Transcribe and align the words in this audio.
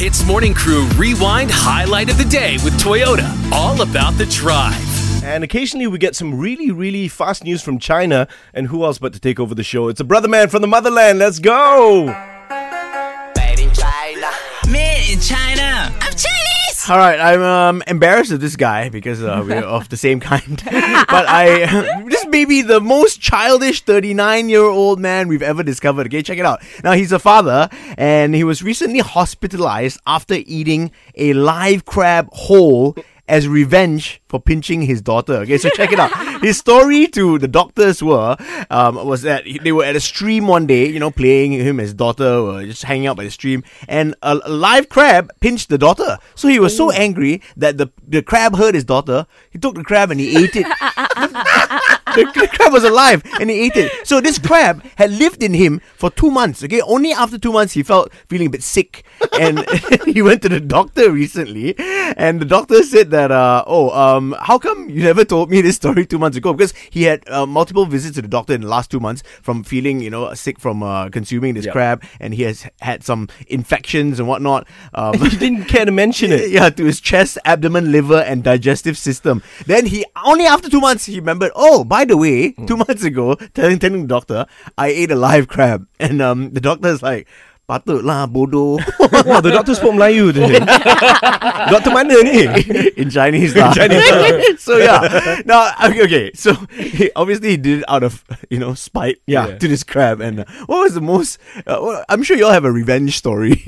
HITZ 0.00 0.26
Morning 0.26 0.54
Crew 0.54 0.86
Rewind 0.96 1.50
Highlight 1.52 2.08
of 2.08 2.16
the 2.16 2.24
Day 2.24 2.54
with 2.64 2.72
Toyota. 2.80 3.30
All 3.52 3.82
about 3.82 4.14
the 4.14 4.24
drive. 4.24 5.22
And 5.22 5.44
occasionally 5.44 5.86
we 5.88 5.98
get 5.98 6.16
some 6.16 6.38
really, 6.38 6.70
really 6.70 7.06
fast 7.06 7.44
news 7.44 7.60
from 7.60 7.78
China. 7.78 8.26
And 8.54 8.68
who 8.68 8.82
else 8.82 8.96
but 8.98 9.12
to 9.12 9.20
take 9.20 9.38
over 9.38 9.54
the 9.54 9.62
show? 9.62 9.88
It's 9.88 10.00
a 10.00 10.04
brother 10.04 10.26
man 10.26 10.48
from 10.48 10.62
the 10.62 10.68
motherland. 10.68 11.18
Let's 11.18 11.38
go! 11.38 12.06
Made 13.36 13.58
in 13.58 13.70
China. 13.74 14.30
Made 14.70 15.12
in 15.12 15.20
China. 15.20 15.94
I'm 16.00 16.12
Chinese. 16.12 16.88
All 16.88 16.96
right, 16.96 17.20
I'm 17.20 17.42
um, 17.42 17.82
embarrassed 17.86 18.32
of 18.32 18.40
this 18.40 18.56
guy 18.56 18.88
because 18.88 19.22
uh, 19.22 19.44
we're 19.46 19.56
of 19.62 19.90
the 19.90 19.98
same 19.98 20.18
kind. 20.18 20.62
but 20.64 21.26
I, 21.28 22.00
this 22.30 22.38
may 22.38 22.44
be 22.44 22.62
the 22.62 22.80
most 22.80 23.20
childish 23.20 23.82
39 23.82 24.48
year 24.48 24.62
old 24.62 25.00
man 25.00 25.26
we've 25.26 25.42
ever 25.42 25.62
discovered. 25.62 26.06
Okay, 26.06 26.22
check 26.22 26.38
it 26.38 26.46
out. 26.46 26.62
Now 26.84 26.92
he's 26.92 27.12
a 27.12 27.18
father, 27.18 27.68
and 27.98 28.34
he 28.34 28.44
was 28.44 28.62
recently 28.62 29.00
hospitalized 29.00 30.00
after 30.06 30.34
eating 30.46 30.92
a 31.16 31.32
live 31.32 31.84
crab 31.84 32.28
whole 32.32 32.96
as 33.30 33.46
revenge 33.46 34.20
for 34.28 34.40
pinching 34.40 34.82
his 34.82 35.00
daughter. 35.00 35.34
Okay, 35.34 35.56
so 35.56 35.70
check 35.70 35.92
it 35.92 36.00
out. 36.00 36.10
His 36.42 36.58
story 36.58 37.06
to 37.08 37.38
the 37.38 37.46
doctors 37.46 38.02
were 38.02 38.36
um, 38.70 39.06
was 39.06 39.22
that 39.22 39.44
they 39.62 39.70
were 39.70 39.84
at 39.84 39.94
a 39.94 40.00
stream 40.00 40.48
one 40.48 40.66
day, 40.66 40.88
you 40.88 40.98
know, 40.98 41.12
playing 41.12 41.52
him 41.52 41.78
as 41.78 41.94
daughter, 41.94 42.26
or 42.26 42.64
just 42.64 42.82
hanging 42.82 43.06
out 43.06 43.16
by 43.16 43.24
the 43.24 43.30
stream, 43.30 43.62
and 43.88 44.16
a, 44.22 44.40
a 44.44 44.48
live 44.50 44.88
crab 44.88 45.30
pinched 45.40 45.68
the 45.68 45.78
daughter. 45.78 46.18
So 46.34 46.48
he 46.48 46.58
was 46.58 46.76
so 46.76 46.90
angry 46.90 47.40
that 47.56 47.78
the 47.78 47.90
the 48.06 48.22
crab 48.22 48.56
hurt 48.56 48.74
his 48.74 48.84
daughter. 48.84 49.26
He 49.50 49.58
took 49.58 49.76
the 49.76 49.84
crab 49.84 50.10
and 50.10 50.18
he 50.18 50.36
ate 50.36 50.56
it. 50.56 50.66
the, 52.14 52.24
the 52.40 52.48
crab 52.48 52.72
was 52.72 52.84
alive 52.84 53.22
and 53.40 53.50
he 53.50 53.66
ate 53.66 53.76
it. 53.76 53.90
So 54.06 54.20
this 54.20 54.38
crab 54.38 54.82
had 54.96 55.10
lived 55.10 55.42
in 55.42 55.54
him 55.54 55.80
for 55.96 56.10
two 56.10 56.30
months. 56.30 56.62
Okay, 56.64 56.80
only 56.82 57.12
after 57.12 57.38
two 57.38 57.52
months 57.52 57.72
he 57.74 57.82
felt 57.82 58.12
feeling 58.28 58.48
a 58.48 58.50
bit 58.50 58.62
sick, 58.62 59.04
and 59.38 59.64
he 60.06 60.22
went 60.22 60.42
to 60.42 60.48
the 60.48 60.60
doctor 60.60 61.10
recently, 61.10 61.74
and 62.16 62.40
the 62.40 62.44
doctor 62.44 62.82
said 62.82 63.10
that, 63.10 63.30
uh, 63.30 63.64
oh, 63.66 63.90
um, 63.90 64.34
how 64.40 64.58
come 64.58 64.88
you 64.90 65.02
never 65.02 65.24
told 65.24 65.50
me 65.50 65.60
this 65.60 65.76
story 65.76 66.04
two 66.06 66.18
months 66.18 66.36
ago? 66.36 66.52
Because 66.52 66.72
he 66.90 67.04
had 67.04 67.28
uh, 67.28 67.46
multiple 67.46 67.86
visits 67.86 68.16
to 68.16 68.22
the 68.22 68.28
doctor 68.28 68.52
in 68.54 68.62
the 68.62 68.68
last 68.68 68.90
two 68.90 69.00
months 69.00 69.22
from 69.42 69.62
feeling, 69.64 70.00
you 70.00 70.10
know, 70.10 70.32
sick 70.34 70.58
from 70.58 70.82
uh, 70.82 71.08
consuming 71.10 71.54
this 71.54 71.64
Yep. 71.66 71.72
crab, 71.72 72.02
and 72.20 72.34
he 72.34 72.42
has 72.44 72.66
had 72.80 73.04
some 73.04 73.28
infections 73.48 74.18
and 74.18 74.26
whatnot. 74.28 74.66
Um, 74.94 75.14
You 75.20 75.30
didn't 75.38 75.64
care 75.66 75.84
to 75.84 75.92
mention 75.92 76.32
it. 76.32 76.50
yeah, 76.50 76.70
to 76.70 76.84
his 76.84 77.00
chest, 77.00 77.38
abdomen, 77.44 77.92
liver, 77.92 78.18
and 78.20 78.42
digestive 78.42 78.96
system. 78.98 79.42
Then 79.66 79.86
he 79.86 80.04
only 80.24 80.44
after 80.46 80.68
two 80.68 80.80
months 80.80 81.06
he 81.06 81.16
remembered. 81.16 81.52
Oh, 81.54 81.84
by 81.84 81.99
the 82.04 82.16
way, 82.16 82.52
two 82.66 82.76
months 82.76 83.04
ago, 83.04 83.34
telling 83.54 83.78
telling 83.78 84.02
the 84.02 84.08
doctor, 84.08 84.46
I 84.78 84.88
ate 84.88 85.10
a 85.10 85.16
live 85.16 85.48
crab, 85.48 85.86
and 85.98 86.20
um, 86.20 86.52
the 86.52 86.60
doctor 86.60 86.88
is 86.88 87.02
like, 87.02 87.28
patut 87.70 88.02
lah 88.02 88.26
bodoh. 88.26 88.82
Wow, 89.30 89.38
the 89.38 89.54
doctor 89.54 89.74
spoke 89.78 89.94
Melayu 89.94 90.34
him. 90.34 90.64
Doctor 91.72 91.92
mana 91.92 92.18
ni? 92.24 92.48
in 92.96 93.10
Chinese 93.12 93.54
lah. 93.54 93.70
Chinese 93.70 94.58
so 94.64 94.80
yeah. 94.80 95.38
Now 95.44 95.70
okay, 95.86 96.02
okay. 96.08 96.26
So 96.34 96.56
he, 96.74 97.12
obviously 97.14 97.54
he 97.54 97.58
did 97.60 97.84
it 97.84 97.86
out 97.86 98.02
of 98.02 98.24
you 98.48 98.58
know 98.58 98.74
spite. 98.74 99.20
Yeah. 99.26 99.60
To 99.60 99.66
this 99.68 99.84
crab, 99.84 100.24
and 100.24 100.40
uh, 100.40 100.44
what 100.66 100.82
was 100.88 100.94
the 100.96 101.04
most? 101.04 101.38
Uh, 101.68 101.78
well, 101.78 102.04
I'm 102.08 102.24
sure 102.24 102.34
you 102.36 102.48
all 102.48 102.56
have 102.56 102.64
a 102.64 102.72
revenge 102.72 103.14
story. 103.18 103.60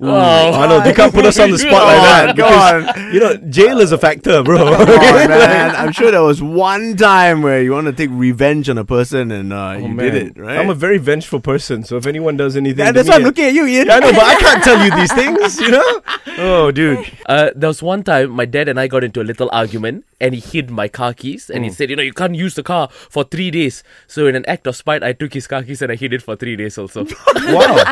Oh, 0.00 0.14
I 0.14 0.68
know, 0.68 0.80
they 0.80 0.92
can't 0.92 1.12
put 1.12 1.24
us 1.24 1.40
on 1.40 1.50
the 1.50 1.58
spot 1.58 1.72
like 1.72 1.82
that. 2.36 2.36
Go 2.36 2.46
because, 2.46 2.96
on. 2.96 3.12
You 3.12 3.18
know, 3.18 3.36
jail 3.50 3.80
is 3.80 3.90
a 3.90 3.98
factor, 3.98 4.44
bro. 4.44 4.58
Come 4.58 4.68
on, 4.68 4.86
man. 5.28 5.74
I'm 5.74 5.90
sure 5.90 6.12
there 6.12 6.22
was 6.22 6.40
one 6.40 6.96
time 6.96 7.42
where 7.42 7.60
you 7.60 7.72
want 7.72 7.88
to 7.88 7.92
take 7.92 8.08
revenge 8.12 8.68
on 8.68 8.78
a 8.78 8.84
person 8.84 9.32
and 9.32 9.52
uh, 9.52 9.76
you 9.80 9.86
Oh, 9.92 9.96
did 9.96 10.14
it, 10.14 10.38
right? 10.38 10.56
I'm 10.56 10.70
a 10.70 10.74
very 10.74 10.98
vengeful 10.98 11.40
person, 11.40 11.82
so 11.82 11.96
if 11.96 12.06
anyone 12.06 12.36
does 12.36 12.56
anything, 12.56 12.78
yeah, 12.78 12.92
to 12.92 12.92
that's 12.92 13.08
me, 13.08 13.10
why 13.10 13.16
I'm 13.16 13.22
looking 13.24 13.46
at 13.46 13.54
you, 13.54 13.66
Ian. 13.66 13.88
Yeah, 13.88 13.94
I 13.96 13.98
know, 13.98 14.12
but 14.12 14.22
I 14.22 14.36
can't 14.36 14.62
tell 14.62 14.84
you 14.84 14.94
these 14.94 15.12
things, 15.12 15.60
you 15.60 15.70
know? 15.72 16.00
Oh, 16.40 16.70
dude. 16.70 17.04
Uh, 17.26 17.50
there 17.56 17.66
was 17.68 17.82
one 17.82 18.04
time 18.04 18.30
my 18.30 18.44
dad 18.44 18.68
and 18.68 18.78
I 18.78 18.86
got 18.86 19.02
into 19.02 19.20
a 19.20 19.24
little 19.26 19.48
argument, 19.52 20.04
and 20.20 20.32
he 20.36 20.40
hid 20.40 20.70
my 20.70 20.86
car 20.86 21.12
keys, 21.12 21.48
Mm. 21.48 21.54
and 21.56 21.64
he 21.64 21.70
said, 21.72 21.90
"You 21.90 21.96
know, 21.96 22.02
you 22.04 22.12
can't 22.12 22.36
use 22.36 22.54
the 22.54 22.62
car 22.62 22.88
for 22.92 23.24
three 23.24 23.50
days." 23.50 23.82
So, 24.06 24.28
in 24.28 24.36
an 24.36 24.44
act 24.46 24.68
of 24.68 24.76
spite, 24.76 25.02
I 25.02 25.12
took 25.14 25.34
his 25.34 25.48
car 25.48 25.64
keys 25.64 25.82
and 25.82 25.90
I 25.90 25.96
hid 25.96 26.12
it 26.12 26.22
for 26.22 26.36
three 26.36 26.54
days 26.54 26.78
also. 26.78 27.06
Wow. 27.34 27.82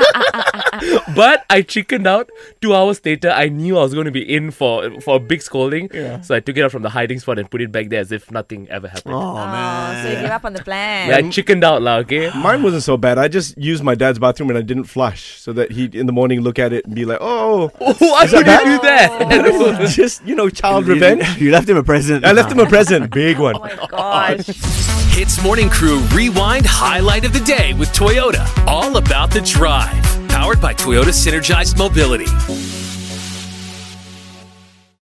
but 1.16 1.44
I 1.50 1.62
chickened 1.62 1.95
out. 2.04 2.28
Two 2.60 2.74
hours 2.74 3.00
later, 3.04 3.30
I 3.30 3.48
knew 3.48 3.78
I 3.78 3.82
was 3.84 3.94
going 3.94 4.06
to 4.06 4.10
be 4.10 4.22
in 4.26 4.50
for 4.50 5.00
for 5.00 5.14
a 5.16 5.20
big 5.20 5.40
scolding, 5.40 5.88
so 6.24 6.34
I 6.34 6.40
took 6.40 6.56
it 6.56 6.64
out 6.64 6.72
from 6.72 6.82
the 6.82 6.90
hiding 6.90 7.20
spot 7.20 7.38
and 7.38 7.48
put 7.48 7.62
it 7.62 7.70
back 7.70 7.90
there 7.90 8.00
as 8.00 8.10
if 8.10 8.28
nothing 8.32 8.66
ever 8.68 8.88
happened. 8.88 9.14
Oh, 9.14 9.36
Oh, 9.38 9.46
man. 9.46 10.02
so 10.02 10.10
you 10.10 10.16
gave 10.16 10.30
up 10.30 10.44
on 10.44 10.52
the 10.54 10.62
plan. 10.64 11.10
Yeah, 11.10 11.18
I 11.18 11.30
chickened 11.30 11.62
out, 11.62 11.80
lah. 11.82 11.98
Okay. 11.98 12.30
Mine 12.36 12.64
wasn't 12.64 12.82
so 12.82 12.96
bad. 12.96 13.18
I 13.18 13.28
just 13.28 13.56
used 13.56 13.84
my 13.84 13.94
dad's 13.94 14.18
bathroom 14.18 14.50
and 14.50 14.58
I 14.58 14.62
didn't 14.62 14.84
flush 14.90 15.38
so 15.38 15.52
that 15.52 15.70
he'd 15.70 15.94
in 15.94 16.06
the 16.06 16.12
morning 16.12 16.40
look 16.40 16.58
at 16.58 16.72
it 16.72 16.84
and 16.86 16.94
be 16.94 17.04
like, 17.04 17.18
oh, 17.20 17.68
Why 17.78 18.22
would 18.26 18.32
you 18.32 18.42
do 18.42 18.78
that? 18.82 19.88
just, 19.94 20.24
you 20.26 20.34
know, 20.34 20.48
child 20.50 20.86
You- 20.88 20.94
revenge. 20.94 21.38
You 21.38 21.50
left 21.52 21.68
him 21.68 21.76
a 21.76 21.84
present. 21.84 22.24
I 22.24 22.32
left 22.32 22.50
him 22.50 22.58
a 22.58 22.66
present. 22.66 23.12
Big 23.12 23.38
one. 23.38 23.54
Oh 23.56 23.60
my 23.60 23.76
gosh. 23.90 24.46
HITZ 25.16 25.42
Morning 25.44 25.68
Crew 25.70 26.00
Rewind 26.14 26.66
Highlight 26.66 27.24
of 27.24 27.32
the 27.32 27.40
Day 27.40 27.74
with 27.74 27.88
Toyota. 27.92 28.44
All 28.66 28.96
about 28.96 29.30
the 29.30 29.40
drive. 29.40 30.05
Powered 30.46 30.60
by 30.60 30.74
Toyota 30.74 31.10
Synergized 31.12 31.76
Mobility. 31.76 32.85